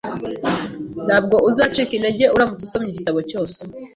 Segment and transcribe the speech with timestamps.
[1.07, 3.59] Ntabwo uzacika intege uramutse usomye igitabo cyose